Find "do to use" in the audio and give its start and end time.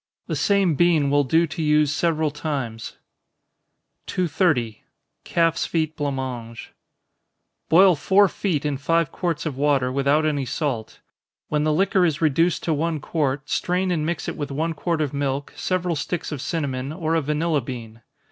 1.23-1.93